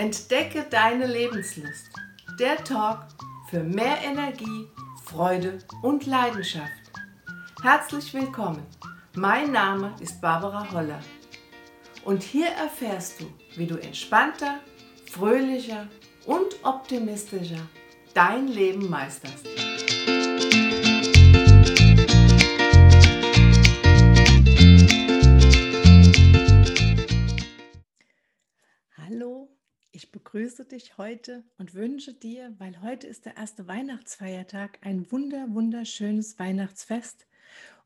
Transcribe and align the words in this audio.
Entdecke 0.00 0.64
deine 0.70 1.06
Lebenslust. 1.06 1.90
Der 2.38 2.64
Talk 2.64 3.00
für 3.50 3.62
mehr 3.62 3.98
Energie, 4.02 4.66
Freude 5.04 5.58
und 5.82 6.06
Leidenschaft. 6.06 6.72
Herzlich 7.62 8.14
willkommen. 8.14 8.66
Mein 9.14 9.52
Name 9.52 9.94
ist 10.00 10.18
Barbara 10.22 10.72
Holler. 10.72 11.00
Und 12.06 12.22
hier 12.22 12.46
erfährst 12.46 13.20
du, 13.20 13.26
wie 13.56 13.66
du 13.66 13.76
entspannter, 13.76 14.60
fröhlicher 15.12 15.86
und 16.24 16.46
optimistischer 16.62 17.60
dein 18.14 18.48
Leben 18.48 18.88
meisterst. 18.88 19.46
Ich 30.30 30.32
begrüße 30.32 30.64
dich 30.64 30.96
heute 30.96 31.42
und 31.58 31.74
wünsche 31.74 32.14
dir, 32.14 32.54
weil 32.58 32.82
heute 32.82 33.08
ist 33.08 33.26
der 33.26 33.36
erste 33.36 33.66
Weihnachtsfeiertag, 33.66 34.78
ein 34.80 35.10
wunder, 35.10 35.46
wunderschönes 35.48 36.38
Weihnachtsfest 36.38 37.26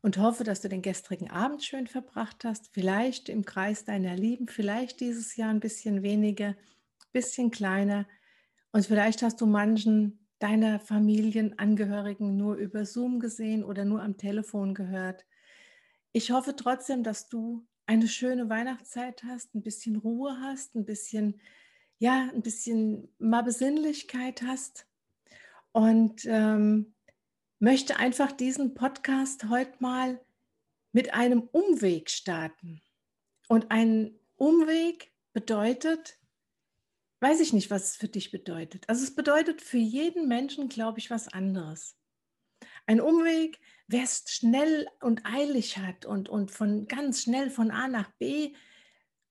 und 0.03 0.19
hoffe, 0.19 0.43
dass 0.43 0.61
du 0.61 0.69
den 0.69 0.83
gestrigen 0.83 1.31
Abend 1.31 1.63
schön 1.63 1.87
verbracht 1.87 2.45
hast, 2.45 2.69
vielleicht 2.71 3.29
im 3.29 3.45
Kreis 3.45 3.83
deiner 3.83 4.15
Lieben, 4.15 4.47
vielleicht 4.47 4.99
dieses 4.99 5.35
Jahr 5.37 5.49
ein 5.49 5.59
bisschen 5.59 6.03
weniger, 6.03 6.49
ein 6.49 7.11
bisschen 7.13 7.49
kleiner 7.49 8.05
und 8.71 8.85
vielleicht 8.85 9.23
hast 9.23 9.41
du 9.41 9.47
manchen 9.47 10.27
deiner 10.37 10.79
Familienangehörigen 10.79 12.37
nur 12.37 12.57
über 12.57 12.85
Zoom 12.85 13.19
gesehen 13.19 13.63
oder 13.63 13.85
nur 13.85 14.03
am 14.03 14.17
Telefon 14.17 14.75
gehört. 14.75 15.25
Ich 16.11 16.29
hoffe 16.29 16.55
trotzdem, 16.55 17.01
dass 17.01 17.27
du 17.27 17.65
eine 17.87 18.07
schöne 18.07 18.49
Weihnachtszeit 18.49 19.23
hast, 19.23 19.55
ein 19.55 19.63
bisschen 19.63 19.95
Ruhe 19.95 20.37
hast, 20.41 20.75
ein 20.75 20.85
bisschen 20.85 21.41
ja, 21.99 22.29
ein 22.33 22.41
bisschen 22.41 23.13
mal 23.19 23.43
Besinnlichkeit 23.43 24.41
hast 24.41 24.87
und 25.71 26.25
ähm, 26.25 26.95
möchte 27.59 27.97
einfach 27.97 28.31
diesen 28.31 28.73
Podcast 28.73 29.49
heute 29.49 29.73
mal 29.79 30.21
mit 30.91 31.13
einem 31.13 31.41
Umweg 31.51 32.09
starten. 32.09 32.81
Und 33.47 33.71
ein 33.71 34.19
Umweg 34.35 35.13
bedeutet, 35.33 36.19
weiß 37.21 37.39
ich 37.39 37.53
nicht, 37.53 37.69
was 37.69 37.91
es 37.91 37.95
für 37.95 38.07
dich 38.07 38.31
bedeutet. 38.31 38.87
Also 38.87 39.03
es 39.03 39.15
bedeutet 39.15 39.61
für 39.61 39.77
jeden 39.77 40.27
Menschen, 40.27 40.69
glaube 40.69 40.99
ich, 40.99 41.09
was 41.09 41.27
anderes. 41.27 41.97
Ein 42.85 43.01
Umweg, 43.01 43.59
wer 43.87 44.03
es 44.03 44.23
schnell 44.27 44.87
und 45.01 45.25
eilig 45.25 45.77
hat 45.77 46.05
und, 46.05 46.29
und 46.29 46.51
von 46.51 46.87
ganz 46.87 47.23
schnell 47.23 47.49
von 47.49 47.71
A 47.71 47.87
nach 47.87 48.11
B 48.19 48.53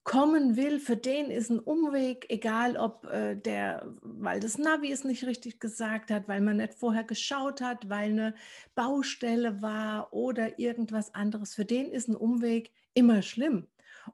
kommen 0.05 0.57
will, 0.57 0.81
für 0.81 0.99
den 0.99 1.31
ist 1.31 1.51
ein 1.51 1.59
Umweg, 1.59 2.27
egal 2.29 2.77
ob 2.77 3.07
äh, 3.07 3.37
der, 3.37 3.95
weil 4.03 4.39
das 4.39 4.59
Navi 4.59 4.93
es 4.93 5.03
nicht 5.03 5.25
richtig 5.25 5.61
gesagt 5.61 6.11
hat, 6.11 6.29
weil 6.29 6.43
man 6.43 6.59
nicht 6.59 6.75
vorher 6.75 7.05
geschaut 7.05 7.63
hat, 7.63 7.89
weil 7.89 8.11
eine 8.11 8.35
Baustelle 8.75 9.63
war 9.63 10.13
oder 10.13 10.59
irgendwas 10.59 11.15
anderes. 11.15 11.55
Für 11.55 11.65
den 11.65 11.91
ist 11.91 12.09
ein 12.09 12.17
Umweg 12.17 12.71
immer 12.93 13.23
schlimm. 13.23 13.67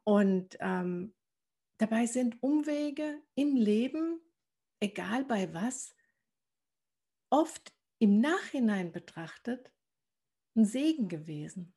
Und 0.05 0.57
ähm, 0.61 1.13
dabei 1.79 2.07
sind 2.07 2.41
Umwege 2.41 3.21
im 3.35 3.57
Leben, 3.57 4.21
egal 4.79 5.25
bei 5.25 5.53
was, 5.53 5.97
oft 7.31 7.75
im 7.99 8.21
Nachhinein 8.21 8.93
betrachtet 8.93 9.73
ein 10.55 10.65
Segen 10.65 11.09
gewesen. 11.09 11.75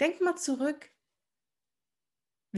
Denk 0.00 0.22
mal 0.22 0.36
zurück, 0.36 0.90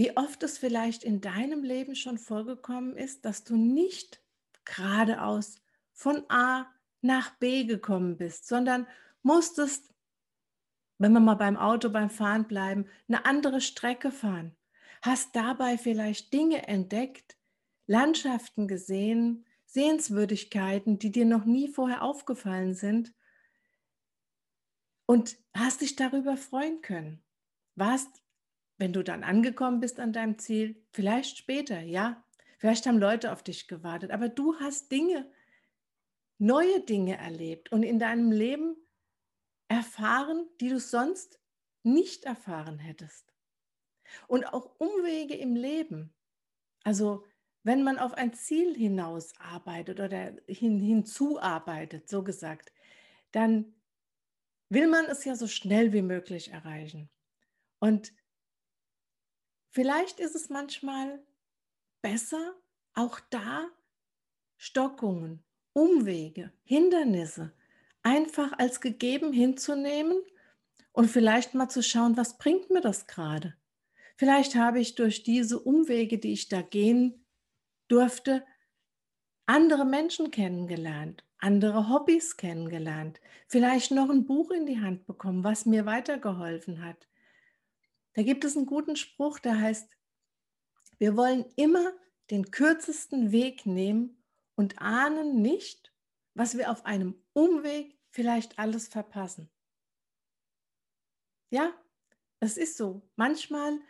wie 0.00 0.16
oft 0.16 0.42
es 0.44 0.56
vielleicht 0.56 1.04
in 1.04 1.20
deinem 1.20 1.62
Leben 1.62 1.94
schon 1.94 2.16
vorgekommen 2.16 2.96
ist, 2.96 3.26
dass 3.26 3.44
du 3.44 3.58
nicht 3.58 4.22
geradeaus 4.64 5.56
von 5.92 6.24
A 6.30 6.72
nach 7.02 7.36
B 7.36 7.64
gekommen 7.64 8.16
bist, 8.16 8.48
sondern 8.48 8.86
musstest, 9.20 9.92
wenn 10.96 11.12
wir 11.12 11.20
mal 11.20 11.34
beim 11.34 11.58
Auto 11.58 11.90
beim 11.90 12.08
Fahren 12.08 12.48
bleiben, 12.48 12.86
eine 13.08 13.26
andere 13.26 13.60
Strecke 13.60 14.10
fahren. 14.10 14.56
Hast 15.02 15.36
dabei 15.36 15.76
vielleicht 15.76 16.32
Dinge 16.32 16.66
entdeckt, 16.66 17.36
Landschaften 17.86 18.68
gesehen, 18.68 19.44
Sehenswürdigkeiten, 19.66 20.98
die 20.98 21.12
dir 21.12 21.26
noch 21.26 21.44
nie 21.44 21.68
vorher 21.68 22.00
aufgefallen 22.00 22.72
sind 22.72 23.12
und 25.04 25.36
hast 25.54 25.82
dich 25.82 25.94
darüber 25.94 26.38
freuen 26.38 26.80
können. 26.80 27.22
Warst 27.74 28.22
wenn 28.80 28.94
du 28.94 29.04
dann 29.04 29.22
angekommen 29.22 29.78
bist 29.78 30.00
an 30.00 30.14
deinem 30.14 30.38
Ziel, 30.38 30.82
vielleicht 30.90 31.36
später, 31.36 31.80
ja, 31.82 32.24
vielleicht 32.58 32.86
haben 32.86 32.98
Leute 32.98 33.30
auf 33.30 33.42
dich 33.42 33.68
gewartet, 33.68 34.10
aber 34.10 34.30
du 34.30 34.58
hast 34.58 34.90
Dinge, 34.90 35.30
neue 36.38 36.80
Dinge 36.80 37.18
erlebt 37.18 37.70
und 37.72 37.82
in 37.82 37.98
deinem 37.98 38.32
Leben 38.32 38.74
erfahren, 39.68 40.48
die 40.62 40.70
du 40.70 40.80
sonst 40.80 41.38
nicht 41.82 42.24
erfahren 42.24 42.78
hättest. 42.78 43.34
Und 44.26 44.46
auch 44.46 44.80
Umwege 44.80 45.36
im 45.36 45.56
Leben. 45.56 46.14
Also 46.82 47.26
wenn 47.62 47.82
man 47.82 47.98
auf 47.98 48.14
ein 48.14 48.32
Ziel 48.32 48.74
hinaus 48.74 49.34
arbeitet 49.38 50.00
oder 50.00 50.34
hin, 50.48 50.80
hinzuarbeitet, 50.80 52.08
so 52.08 52.24
gesagt, 52.24 52.72
dann 53.32 53.74
will 54.70 54.88
man 54.88 55.04
es 55.04 55.26
ja 55.26 55.36
so 55.36 55.46
schnell 55.46 55.92
wie 55.92 56.02
möglich 56.02 56.50
erreichen. 56.50 57.10
Und 57.78 58.12
Vielleicht 59.70 60.20
ist 60.20 60.34
es 60.34 60.48
manchmal 60.48 61.22
besser, 62.02 62.54
auch 62.94 63.20
da 63.30 63.68
Stockungen, 64.56 65.44
Umwege, 65.72 66.52
Hindernisse 66.64 67.52
einfach 68.02 68.58
als 68.58 68.80
gegeben 68.80 69.32
hinzunehmen 69.32 70.20
und 70.92 71.08
vielleicht 71.08 71.54
mal 71.54 71.68
zu 71.68 71.82
schauen, 71.82 72.16
was 72.16 72.38
bringt 72.38 72.70
mir 72.70 72.80
das 72.80 73.06
gerade? 73.06 73.54
Vielleicht 74.16 74.54
habe 74.54 74.80
ich 74.80 74.96
durch 74.96 75.22
diese 75.22 75.60
Umwege, 75.60 76.18
die 76.18 76.32
ich 76.32 76.48
da 76.48 76.62
gehen 76.62 77.24
durfte, 77.88 78.44
andere 79.46 79.84
Menschen 79.84 80.30
kennengelernt, 80.30 81.24
andere 81.38 81.88
Hobbys 81.88 82.36
kennengelernt, 82.36 83.20
vielleicht 83.46 83.92
noch 83.92 84.10
ein 84.10 84.26
Buch 84.26 84.50
in 84.50 84.66
die 84.66 84.80
Hand 84.80 85.06
bekommen, 85.06 85.44
was 85.44 85.64
mir 85.66 85.86
weitergeholfen 85.86 86.84
hat. 86.84 87.09
Da 88.14 88.22
gibt 88.22 88.44
es 88.44 88.56
einen 88.56 88.66
guten 88.66 88.96
Spruch, 88.96 89.38
der 89.38 89.60
heißt, 89.60 89.96
wir 90.98 91.16
wollen 91.16 91.44
immer 91.56 91.92
den 92.30 92.50
kürzesten 92.50 93.32
Weg 93.32 93.66
nehmen 93.66 94.22
und 94.54 94.78
ahnen 94.80 95.40
nicht, 95.40 95.92
was 96.34 96.56
wir 96.56 96.70
auf 96.70 96.84
einem 96.84 97.22
Umweg 97.32 97.98
vielleicht 98.10 98.58
alles 98.58 98.88
verpassen. 98.88 99.50
Ja, 101.50 101.74
es 102.40 102.56
ist 102.56 102.76
so. 102.76 103.02
Manchmal 103.16 103.80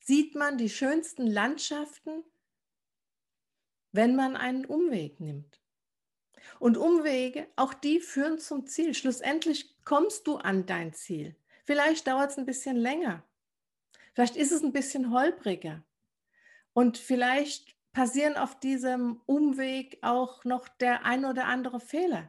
sieht 0.00 0.34
man 0.34 0.58
die 0.58 0.70
schönsten 0.70 1.26
Landschaften, 1.26 2.24
wenn 3.92 4.16
man 4.16 4.36
einen 4.36 4.64
Umweg 4.64 5.20
nimmt. 5.20 5.60
Und 6.60 6.76
Umwege, 6.76 7.48
auch 7.56 7.74
die 7.74 8.00
führen 8.00 8.38
zum 8.38 8.66
Ziel. 8.66 8.94
Schlussendlich 8.94 9.76
kommst 9.84 10.26
du 10.26 10.36
an 10.36 10.66
dein 10.66 10.92
Ziel. 10.94 11.36
Vielleicht 11.64 12.06
dauert 12.06 12.30
es 12.30 12.38
ein 12.38 12.46
bisschen 12.46 12.76
länger. 12.76 13.27
Vielleicht 14.18 14.34
ist 14.34 14.50
es 14.50 14.64
ein 14.64 14.72
bisschen 14.72 15.12
holpriger. 15.12 15.84
Und 16.72 16.98
vielleicht 16.98 17.76
passieren 17.92 18.36
auf 18.36 18.58
diesem 18.58 19.20
Umweg 19.26 20.00
auch 20.02 20.44
noch 20.44 20.66
der 20.66 21.04
ein 21.04 21.24
oder 21.24 21.44
andere 21.44 21.78
Fehler. 21.78 22.28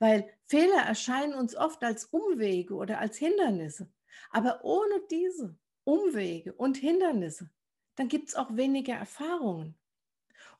Weil 0.00 0.28
Fehler 0.46 0.82
erscheinen 0.82 1.34
uns 1.34 1.54
oft 1.54 1.84
als 1.84 2.06
Umwege 2.06 2.74
oder 2.74 2.98
als 2.98 3.18
Hindernisse. 3.18 3.88
Aber 4.32 4.64
ohne 4.64 5.00
diese 5.08 5.56
Umwege 5.84 6.54
und 6.54 6.76
Hindernisse, 6.76 7.50
dann 7.94 8.08
gibt 8.08 8.30
es 8.30 8.34
auch 8.34 8.56
weniger 8.56 8.94
Erfahrungen. 8.94 9.78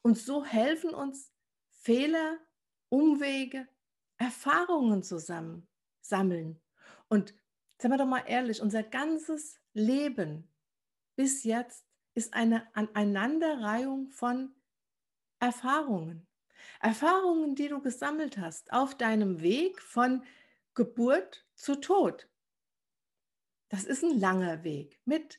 Und 0.01 0.17
so 0.17 0.45
helfen 0.45 0.95
uns 0.95 1.33
Fehler, 1.71 2.39
Umwege, 2.89 3.66
Erfahrungen 4.16 5.03
zusammen 5.03 5.66
sammeln. 6.03 6.60
Und 7.09 7.34
Seien 7.81 7.93
wir 7.93 7.99
doch 7.99 8.07
mal 8.07 8.25
ehrlich, 8.27 8.60
unser 8.60 8.83
ganzes 8.83 9.59
Leben 9.72 10.49
bis 11.17 11.45
jetzt 11.45 11.87
ist 12.15 12.34
eine 12.34 12.67
Aneinanderreihung 12.75 14.11
von 14.11 14.55
Erfahrungen. 15.39 16.27
Erfahrungen, 16.81 17.55
die 17.55 17.69
du 17.69 17.81
gesammelt 17.81 18.39
hast 18.39 18.72
auf 18.72 18.97
deinem 18.97 19.41
Weg 19.41 19.81
von 19.81 20.25
Geburt 20.75 21.47
zu 21.55 21.77
Tod. 21.77 22.28
Das 23.69 23.84
ist 23.84 24.03
ein 24.03 24.19
langer 24.19 24.65
Weg 24.65 25.01
mit 25.05 25.39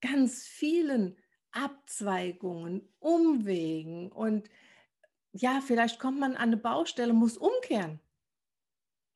ganz 0.00 0.46
vielen 0.46 1.16
Abzweigungen, 1.50 2.88
Umwegen 2.98 4.10
und 4.12 4.48
ja, 5.32 5.60
vielleicht 5.60 5.98
kommt 5.98 6.20
man 6.20 6.32
an 6.32 6.48
eine 6.48 6.56
Baustelle, 6.56 7.14
muss 7.14 7.38
umkehren, 7.38 8.00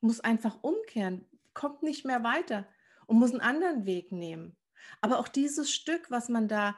muss 0.01 0.21
einfach 0.21 0.63
umkehren, 0.63 1.27
kommt 1.53 1.83
nicht 1.83 2.05
mehr 2.05 2.25
weiter 2.25 2.67
und 3.07 3.19
muss 3.19 3.31
einen 3.31 3.41
anderen 3.41 3.87
Weg 3.87 4.13
nehmen. 4.13 4.57
Aber 5.01 5.19
auch 5.19 5.29
dieses 5.29 5.73
Stück, 5.73 6.11
was 6.11 6.29
man 6.29 6.49
da 6.49 6.77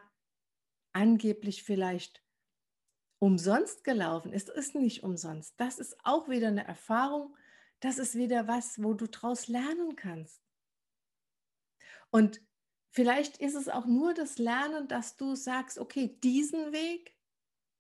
angeblich 0.93 1.63
vielleicht 1.63 2.23
umsonst 3.19 3.85
gelaufen 3.85 4.33
ist, 4.33 4.49
ist 4.49 4.75
nicht 4.75 5.03
umsonst. 5.03 5.55
Das 5.59 5.79
ist 5.79 5.97
auch 6.05 6.29
wieder 6.29 6.49
eine 6.49 6.67
Erfahrung, 6.67 7.37
das 7.81 7.99
ist 7.99 8.15
wieder 8.15 8.49
was, 8.49 8.83
wo 8.83 8.95
du 8.95 9.07
daraus 9.07 9.49
lernen 9.49 9.97
kannst. 9.97 10.43
Und 12.11 12.41
vielleicht 12.91 13.39
ist 13.39 13.55
es 13.55 13.69
auch 13.69 13.87
nur 13.87 14.15
das 14.15 14.39
Lernen, 14.39 14.89
dass 14.89 15.17
du 15.17 15.35
sagst, 15.35 15.79
okay, 15.79 16.19
diesen 16.23 16.73
Weg 16.73 17.17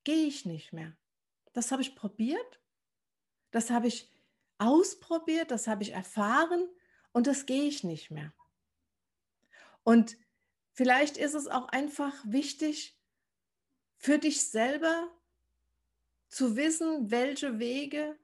gehe 0.05 0.27
ich 0.27 0.45
nicht 0.45 0.73
mehr. 0.73 0.97
Das 1.53 1.73
habe 1.73 1.83
ich 1.83 1.97
probiert, 1.97 2.61
das 3.51 3.71
habe 3.71 3.89
ich 3.89 4.11
ausprobiert, 4.59 5.51
das 5.51 5.67
habe 5.67 5.83
ich 5.83 5.93
erfahren 5.93 6.69
und 7.13 7.27
das 7.27 7.47
gehe 7.47 7.65
ich 7.65 7.85
nicht 7.85 8.11
mehr. 8.11 8.33
Und 9.89 10.19
vielleicht 10.75 11.17
ist 11.17 11.33
es 11.33 11.47
auch 11.47 11.69
einfach 11.69 12.13
wichtig 12.27 13.01
für 13.97 14.19
dich 14.19 14.43
selber 14.43 15.11
zu 16.29 16.57
wissen, 16.57 17.11
welche 17.11 17.59
Wege 17.59 18.19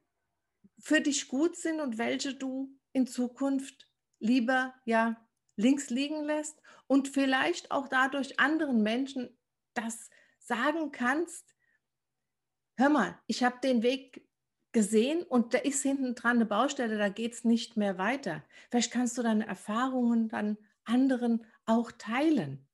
für 0.78 1.00
dich 1.00 1.26
gut 1.26 1.56
sind 1.56 1.80
und 1.80 1.96
welche 1.96 2.34
du 2.34 2.78
in 2.92 3.06
Zukunft 3.06 3.88
lieber 4.18 4.74
ja 4.84 5.26
links 5.56 5.88
liegen 5.88 6.22
lässt 6.24 6.60
und 6.86 7.08
vielleicht 7.08 7.70
auch 7.70 7.88
dadurch 7.88 8.38
anderen 8.38 8.82
Menschen 8.82 9.34
das 9.72 10.10
sagen 10.40 10.92
kannst, 10.92 11.54
hör 12.76 12.90
mal, 12.90 13.18
ich 13.26 13.42
habe 13.42 13.56
den 13.62 13.82
Weg 13.82 14.28
gesehen 14.72 15.22
und 15.22 15.54
da 15.54 15.58
ist 15.60 15.80
hinten 15.80 16.14
dran 16.14 16.36
eine 16.36 16.44
Baustelle, 16.44 16.98
da 16.98 17.08
geht 17.08 17.32
es 17.32 17.44
nicht 17.44 17.78
mehr 17.78 17.96
weiter. 17.96 18.44
Vielleicht 18.68 18.92
kannst 18.92 19.16
du 19.16 19.22
deine 19.22 19.46
Erfahrungen 19.46 20.28
dann 20.28 20.58
anderen 20.84 21.46
auch 21.66 21.92
teilen. 21.92 22.66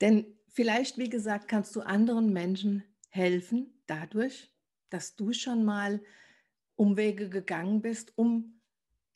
Denn 0.00 0.38
vielleicht, 0.48 0.98
wie 0.98 1.08
gesagt, 1.08 1.48
kannst 1.48 1.74
du 1.74 1.80
anderen 1.80 2.32
Menschen 2.32 2.84
helfen 3.10 3.82
dadurch, 3.86 4.52
dass 4.90 5.16
du 5.16 5.32
schon 5.32 5.64
mal 5.64 6.00
Umwege 6.76 7.28
gegangen 7.28 7.82
bist, 7.82 8.16
um 8.16 8.60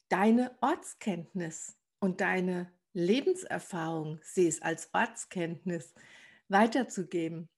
deine 0.08 0.56
Ortskenntnis 0.60 1.78
und 2.00 2.20
deine 2.20 2.72
Lebenserfahrung, 2.92 4.20
sie 4.22 4.48
es 4.48 4.60
als 4.60 4.90
Ortskenntnis, 4.92 5.94
weiterzugeben. 6.48 7.48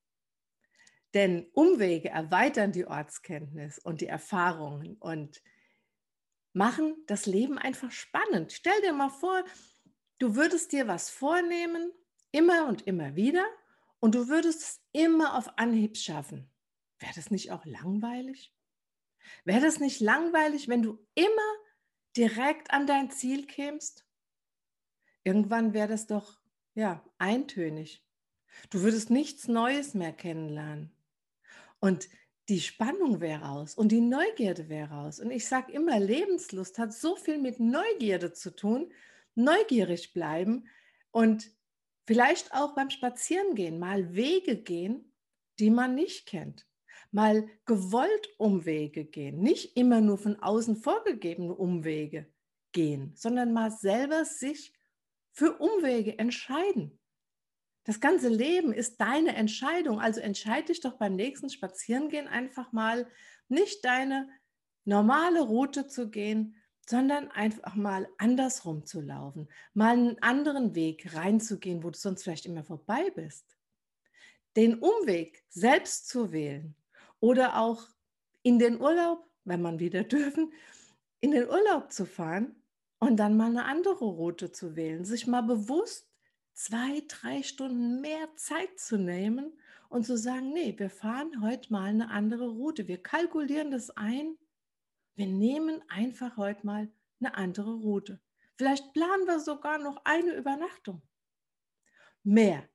Denn 1.14 1.46
Umwege 1.52 2.11
erweitern 2.11 2.73
die 2.73 2.87
Ortskenntnis 2.87 3.79
und 3.79 4.00
die 4.00 4.06
Erfahrungen 4.06 4.96
und 4.99 5.43
machen 6.54 6.96
das 7.06 7.26
Leben 7.26 7.58
einfach 7.58 7.90
spannend. 7.90 8.52
Stell 8.52 8.80
dir 8.80 8.94
mal 8.94 9.10
vor, 9.10 9.44
du 10.18 10.34
würdest 10.34 10.72
dir 10.72 10.88
was 10.88 11.10
vornehmen 11.10 11.92
Immer 12.34 12.66
und 12.66 12.84
immer 12.88 13.14
wieder 13.14 13.46
und 14.00 14.16
du 14.16 14.26
würdest 14.26 14.60
es 14.60 14.80
immer 14.90 15.38
auf 15.38 15.56
Anhieb 15.56 15.96
schaffen. 15.96 16.50
Wäre 16.98 17.12
das 17.14 17.30
nicht 17.30 17.52
auch 17.52 17.64
langweilig? 17.64 18.52
Wäre 19.44 19.60
das 19.60 19.78
nicht 19.78 20.00
langweilig, 20.00 20.66
wenn 20.66 20.82
du 20.82 20.98
immer 21.14 21.54
direkt 22.16 22.72
an 22.72 22.88
dein 22.88 23.12
Ziel 23.12 23.46
kämst? 23.46 24.04
Irgendwann 25.22 25.74
wäre 25.74 25.86
das 25.86 26.08
doch, 26.08 26.40
ja, 26.74 27.08
eintönig. 27.18 28.04
Du 28.68 28.82
würdest 28.82 29.10
nichts 29.10 29.46
Neues 29.46 29.94
mehr 29.94 30.12
kennenlernen. 30.12 30.90
Und 31.78 32.08
die 32.49 32.61
Spannung 32.61 33.20
wäre 33.20 33.43
raus 33.43 33.75
und 33.75 33.91
die 33.91 34.00
Neugierde 34.00 34.69
wäre 34.69 34.91
raus. 34.91 35.20
Und 35.20 35.31
ich 35.31 35.46
sage 35.46 35.73
immer, 35.73 35.99
Lebenslust 35.99 36.79
hat 36.79 36.93
so 36.93 37.17
viel 37.17 37.38
mit 37.38 37.58
Neugierde 37.61 38.32
zu 38.32 38.55
tun, 38.55 38.93
neugierig 39.35 40.12
bleiben 40.12 40.69
und 41.11 41.50
Vielleicht 42.06 42.52
auch 42.52 42.75
beim 42.75 42.91
Spazierengehen 42.91 43.79
mal 43.79 44.14
Wege 44.14 44.56
gehen, 44.56 45.12
die 45.58 45.70
man 45.70 45.94
nicht 45.94 46.26
kennt. 46.26 46.67
Mal 47.11 47.49
gewollt 47.64 48.29
Umwege 48.38 49.05
gehen, 49.05 49.41
nicht 49.41 49.76
immer 49.76 50.00
nur 50.00 50.19
von 50.19 50.37
außen 50.37 50.76
vorgegebene 50.76 51.55
Umwege 51.55 52.26
gehen, 52.73 53.12
sondern 53.14 53.52
mal 53.52 53.70
selber 53.70 54.25
sich 54.25 54.75
für 55.31 55.56
Umwege 55.58 56.19
entscheiden. 56.19 56.99
Das 57.84 58.00
ganze 58.00 58.28
Leben 58.28 58.72
ist 58.72 59.00
deine 59.00 59.36
Entscheidung, 59.36 60.00
also 60.00 60.20
entscheide 60.20 60.69
dich 60.69 60.81
doch 60.81 60.94
beim 60.94 61.16
nächsten 61.16 61.50
Spazierengehen 61.50 62.28
einfach 62.28 62.72
mal 62.72 63.06
nicht 63.48 63.84
deine 63.84 64.28
normale 64.84 65.42
Route 65.42 65.86
zu 65.86 66.10
gehen, 66.10 66.56
sondern 66.86 67.31
einfach 67.31 67.75
mal 67.75 68.08
andersrum 68.19 68.84
zu 68.84 69.00
laufen, 69.00 69.48
mal 69.75 69.92
einen 69.92 70.22
anderen 70.22 70.75
Weg 70.75 71.14
reinzugehen, 71.14 71.82
wo 71.82 71.90
du 71.90 71.98
sonst 71.98 72.22
vielleicht 72.22 72.46
immer 72.46 72.64
vorbei 72.64 73.10
bist. 73.10 73.56
Den 74.56 74.78
Umweg 74.78 75.44
selbst 75.48 76.08
zu 76.08 76.32
wählen 76.32 76.75
oder 77.20 77.58
auch 77.58 77.88
in 78.42 78.58
den 78.58 78.81
Urlaub, 78.81 79.26
wenn 79.44 79.62
man 79.62 79.78
wieder 79.78 80.04
dürfen, 80.04 80.52
in 81.20 81.32
den 81.32 81.48
Urlaub 81.48 81.92
zu 81.92 82.06
fahren 82.06 82.56
und 82.98 83.16
dann 83.16 83.36
mal 83.36 83.50
eine 83.50 83.64
andere 83.64 84.04
Route 84.04 84.52
zu 84.52 84.76
wählen, 84.76 85.04
sich 85.04 85.26
mal 85.26 85.42
bewusst 85.42 86.13
zwei, 86.54 87.02
drei 87.08 87.42
Stunden 87.42 88.00
mehr 88.00 88.34
Zeit 88.36 88.78
zu 88.78 88.96
nehmen 88.96 89.52
und 89.88 90.06
zu 90.06 90.16
sagen, 90.16 90.52
nee, 90.52 90.74
wir 90.78 90.90
fahren 90.90 91.42
heute 91.42 91.72
mal 91.72 91.90
eine 91.90 92.10
andere 92.10 92.48
Route. 92.48 92.88
Wir 92.88 93.02
kalkulieren 93.02 93.70
das 93.70 93.90
ein 93.90 94.36
wir 95.16 95.26
nehmen 95.26 95.82
einfach 95.88 96.36
heute 96.36 96.66
mal 96.66 96.92
eine 97.20 97.34
andere 97.34 97.74
Route. 97.74 98.20
Vielleicht 98.56 98.92
planen 98.92 99.26
wir 99.26 99.40
sogar 99.40 99.78
noch 99.78 100.04
eine 100.04 100.32
Übernachtung. 100.34 101.02
Mehr. 102.22 102.68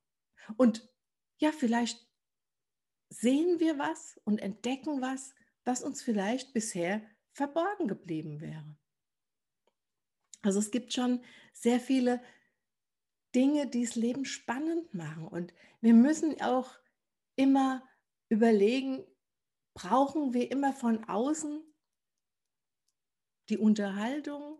Und 0.57 0.89
ja, 1.37 1.51
vielleicht 1.51 2.07
sehen 3.09 3.59
wir 3.59 3.77
was 3.77 4.19
und 4.23 4.39
entdecken 4.39 5.01
was, 5.01 5.33
was 5.65 5.83
uns 5.83 6.01
vielleicht 6.01 6.53
bisher 6.53 7.01
verborgen 7.31 7.87
geblieben 7.87 8.39
wäre. 8.41 8.77
Also 10.41 10.59
es 10.59 10.71
gibt 10.71 10.93
schon 10.93 11.23
sehr 11.53 11.79
viele 11.79 12.21
Dinge, 13.35 13.67
die 13.67 13.85
das 13.85 13.95
Leben 13.95 14.25
spannend 14.25 14.93
machen. 14.93 15.27
Und 15.27 15.53
wir 15.81 15.93
müssen 15.93 16.41
auch 16.41 16.71
immer 17.35 17.83
überlegen, 18.29 19.03
brauchen 19.73 20.33
wir 20.33 20.51
immer 20.51 20.73
von 20.73 21.03
außen 21.05 21.63
die 23.49 23.57
Unterhaltung, 23.57 24.59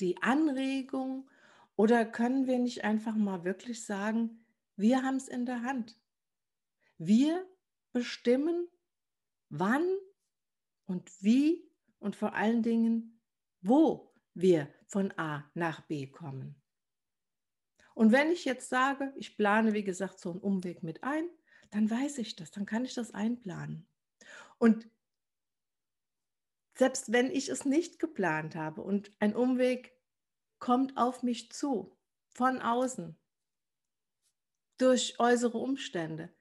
die 0.00 0.20
Anregung 0.22 1.30
oder 1.76 2.04
können 2.04 2.46
wir 2.46 2.58
nicht 2.58 2.84
einfach 2.84 3.14
mal 3.14 3.44
wirklich 3.44 3.84
sagen, 3.84 4.44
wir 4.76 5.02
haben 5.02 5.16
es 5.16 5.28
in 5.28 5.46
der 5.46 5.62
Hand. 5.62 5.98
Wir 6.98 7.46
bestimmen, 7.92 8.68
wann 9.48 9.86
und 10.86 11.10
wie 11.22 11.70
und 11.98 12.16
vor 12.16 12.34
allen 12.34 12.62
Dingen, 12.62 13.20
wo 13.60 14.12
wir 14.34 14.72
von 14.86 15.12
A 15.18 15.50
nach 15.54 15.82
B 15.82 16.06
kommen. 16.06 16.61
Und 17.94 18.12
wenn 18.12 18.30
ich 18.30 18.44
jetzt 18.44 18.68
sage, 18.68 19.12
ich 19.16 19.36
plane, 19.36 19.72
wie 19.72 19.84
gesagt, 19.84 20.18
so 20.18 20.30
einen 20.30 20.40
Umweg 20.40 20.82
mit 20.82 21.02
ein, 21.04 21.28
dann 21.70 21.90
weiß 21.90 22.18
ich 22.18 22.36
das, 22.36 22.50
dann 22.50 22.66
kann 22.66 22.84
ich 22.84 22.94
das 22.94 23.12
einplanen. 23.12 23.86
Und 24.58 24.88
selbst 26.76 27.12
wenn 27.12 27.30
ich 27.30 27.48
es 27.48 27.64
nicht 27.64 27.98
geplant 27.98 28.54
habe 28.56 28.82
und 28.82 29.12
ein 29.18 29.34
Umweg 29.34 29.92
kommt 30.58 30.96
auf 30.96 31.22
mich 31.22 31.52
zu, 31.52 31.96
von 32.34 32.60
außen, 32.60 33.16
durch 34.78 35.18
äußere 35.18 35.58
Umstände, 35.58 36.32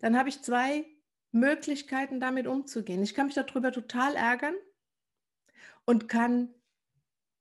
dann 0.00 0.16
habe 0.18 0.28
ich 0.28 0.42
zwei 0.42 0.86
Möglichkeiten, 1.32 2.20
damit 2.20 2.46
umzugehen. 2.46 3.02
Ich 3.02 3.14
kann 3.14 3.26
mich 3.26 3.34
darüber 3.34 3.72
total 3.72 4.14
ärgern 4.14 4.54
und 5.84 6.08
kann 6.08 6.54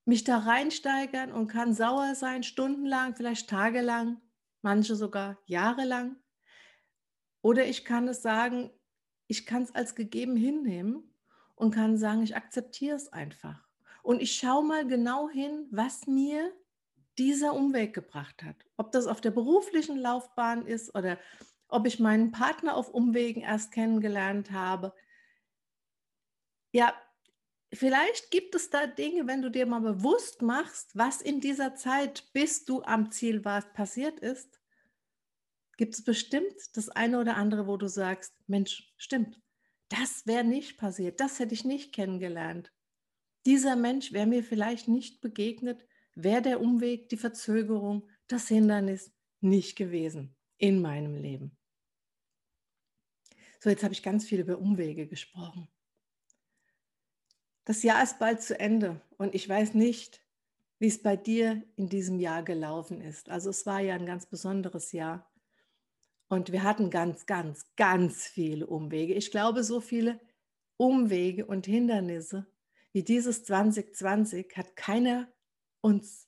mich 0.05 0.24
da 0.24 0.39
reinsteigern 0.39 1.31
und 1.31 1.48
kann 1.48 1.74
sauer 1.74 2.15
sein, 2.15 2.43
stundenlang, 2.43 3.15
vielleicht 3.15 3.50
tagelang, 3.50 4.22
manche 4.62 4.95
sogar 4.95 5.38
jahrelang. 5.45 6.17
Oder 7.41 7.65
ich 7.65 7.86
kann 7.86 8.07
es 8.07 8.22
sagen, 8.22 8.72
ich 9.27 9.45
kann 9.45 9.63
es 9.63 9.74
als 9.74 9.95
gegeben 9.95 10.36
hinnehmen 10.36 11.13
und 11.55 11.74
kann 11.74 11.98
sagen, 11.98 12.24
ich 12.24 12.36
akzeptiere 12.36 12.95
es 12.95 13.12
einfach. 13.12 13.67
Und 14.01 14.22
ich 14.22 14.36
schaue 14.36 14.65
mal 14.65 14.86
genau 14.86 15.29
hin, 15.29 15.67
was 15.72 16.07
mir 16.07 16.51
dieser 17.17 17.53
Umweg 17.53 17.93
gebracht 17.93 18.43
hat. 18.43 18.55
Ob 18.75 18.91
das 18.91 19.07
auf 19.07 19.22
der 19.22 19.31
beruflichen 19.31 19.98
Laufbahn 19.98 20.65
ist 20.65 20.93
oder 20.95 21.17
ob 21.67 21.88
ich 21.88 22.00
meinen 22.00 22.31
Partner 22.31 22.75
auf 22.75 22.89
Umwegen 22.89 23.41
erst 23.41 23.72
kennengelernt 23.72 24.51
habe. 24.51 24.93
Ja, 26.72 26.93
vielleicht 27.73 28.31
gibt 28.31 28.55
es 28.55 28.69
da 28.69 28.87
Dinge, 28.87 29.27
wenn 29.27 29.41
du 29.41 29.49
dir 29.49 29.65
mal 29.65 29.81
bewusst 29.81 30.41
machst, 30.41 30.95
was 30.95 31.21
in 31.21 31.39
dieser 31.41 31.75
Zeit, 31.75 32.31
bis 32.33 32.65
du 32.65 32.81
am 32.83 33.11
Ziel 33.11 33.43
warst, 33.43 33.73
passiert 33.73 34.19
ist, 34.19 34.59
gibt 35.77 35.95
es 35.95 36.03
bestimmt 36.03 36.53
das 36.73 36.89
eine 36.89 37.19
oder 37.19 37.35
andere, 37.35 37.67
wo 37.67 37.77
du 37.77 37.87
sagst, 37.87 38.33
Mensch, 38.47 38.93
stimmt, 38.97 39.41
das 39.89 40.25
wäre 40.25 40.43
nicht 40.43 40.77
passiert, 40.77 41.19
das 41.19 41.39
hätte 41.39 41.53
ich 41.53 41.65
nicht 41.65 41.93
kennengelernt. 41.93 42.71
Dieser 43.45 43.75
Mensch 43.75 44.13
wäre 44.13 44.27
mir 44.27 44.43
vielleicht 44.43 44.87
nicht 44.87 45.21
begegnet, 45.21 45.85
wäre 46.15 46.41
der 46.41 46.61
Umweg, 46.61 47.09
die 47.09 47.17
Verzögerung 47.17 48.09
das 48.27 48.47
Hindernis 48.47 49.11
nicht 49.41 49.75
gewesen 49.75 50.35
in 50.57 50.81
meinem 50.81 51.15
Leben. 51.15 51.57
So, 53.59 53.69
jetzt 53.69 53.83
habe 53.83 53.93
ich 53.93 54.03
ganz 54.03 54.25
viel 54.25 54.39
über 54.39 54.57
Umwege 54.57 55.07
gesprochen. 55.07 55.67
Das 57.65 57.84
Jahr 57.84 58.03
ist 58.03 58.20
bald 58.20 58.41
zu 58.41 58.60
Ende 58.60 59.01
und 59.17 59.36
ich 59.36 59.48
weiß 59.48 59.74
nicht, 59.74 60.22
wie 60.79 60.88
es 60.88 61.01
bei 61.01 61.15
dir 61.15 61.63
in 61.75 61.88
diesem 61.88 62.20
Jahr 62.20 62.43
gelaufen 62.43 63.00
ist. 63.00 63.29
Also 63.29 63.50
es 63.50 63.65
war 63.65 63.79
ja 63.79 63.96
ein 63.96 64.05
ganz 64.05 64.25
besonderes 64.25 64.91
Jahr 64.91 65.32
und 66.27 66.51
wir 66.51 66.63
hatten 66.63 66.89
ganz, 66.89 67.25
ganz, 67.25 67.65
ganz 67.77 68.27
viele 68.27 68.67
Umwege. 68.67 69.13
Ich 69.13 69.32
glaube, 69.32 69.63
so 69.63 69.79
viele 69.79 70.20
Umwege 70.77 71.46
und 71.46 71.65
Hindernisse 71.65 72.48
wie 72.91 73.03
dieses 73.03 73.43
2020 73.43 74.55
hat 74.55 74.75
keiner 74.75 75.27
uns 75.82 76.27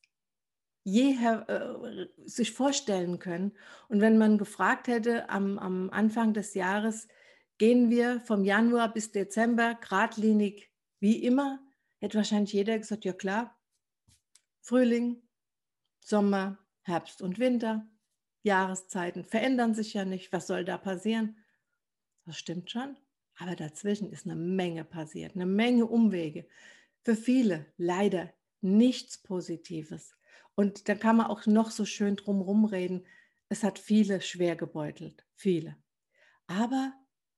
je 0.83 1.15
äh, 1.15 2.07
sich 2.25 2.51
vorstellen 2.51 3.19
können. 3.19 3.53
Und 3.87 4.01
wenn 4.01 4.17
man 4.17 4.37
gefragt 4.37 4.87
hätte 4.87 5.29
am, 5.29 5.57
am 5.57 5.89
Anfang 5.89 6.33
des 6.33 6.53
Jahres, 6.53 7.07
gehen 7.57 7.89
wir 7.89 8.19
vom 8.21 8.43
Januar 8.43 8.93
bis 8.93 9.11
Dezember 9.11 9.75
geradlinig 9.75 10.69
wie 11.05 11.23
immer, 11.23 11.59
hätte 11.99 12.17
wahrscheinlich 12.17 12.53
jeder 12.53 12.79
gesagt, 12.79 13.05
ja 13.05 13.13
klar, 13.13 13.55
Frühling, 14.61 15.21
Sommer, 15.99 16.57
Herbst 16.81 17.21
und 17.21 17.37
Winter, 17.37 17.87
Jahreszeiten 18.41 19.23
verändern 19.23 19.75
sich 19.75 19.93
ja 19.93 20.03
nicht, 20.03 20.33
was 20.33 20.47
soll 20.47 20.65
da 20.65 20.79
passieren? 20.79 21.37
Das 22.25 22.39
stimmt 22.39 22.71
schon, 22.71 22.97
aber 23.35 23.55
dazwischen 23.55 24.11
ist 24.11 24.25
eine 24.25 24.35
Menge 24.35 24.83
passiert, 24.83 25.35
eine 25.35 25.45
Menge 25.45 25.85
Umwege. 25.85 26.47
Für 27.03 27.15
viele 27.15 27.67
leider 27.77 28.33
nichts 28.61 29.19
Positives. 29.19 30.15
Und 30.55 30.89
da 30.89 30.95
kann 30.95 31.17
man 31.17 31.27
auch 31.27 31.45
noch 31.45 31.69
so 31.69 31.85
schön 31.85 32.15
drumherum 32.15 32.65
reden. 32.65 33.05
Es 33.47 33.63
hat 33.63 33.77
viele 33.77 34.21
schwer 34.21 34.55
gebeutelt, 34.55 35.23
viele. 35.35 35.77
Aber 36.47 36.93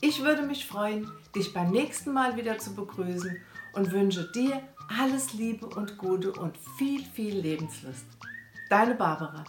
Ich 0.00 0.24
würde 0.24 0.42
mich 0.42 0.66
freuen, 0.66 1.08
dich 1.32 1.54
beim 1.54 1.70
nächsten 1.70 2.12
Mal 2.12 2.36
wieder 2.36 2.58
zu 2.58 2.74
begrüßen 2.74 3.36
und 3.74 3.92
wünsche 3.92 4.28
dir 4.32 4.60
alles 5.00 5.32
Liebe 5.32 5.66
und 5.66 5.96
Gute 5.96 6.32
und 6.32 6.58
viel, 6.76 7.04
viel 7.04 7.38
Lebenslust. 7.38 8.06
Deine 8.68 8.96
Barbara. 8.96 9.44